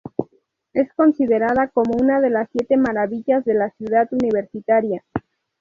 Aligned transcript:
Es 0.73 0.91
considerada 0.95 1.67
como 1.67 1.93
una 1.93 2.21
de 2.21 2.31
las 2.31 2.49
siete 2.51 2.75
maravillas 2.75 3.45
de 3.45 3.53
la 3.53 3.69
ciudad 3.69 4.09
universitaria. 4.11 5.03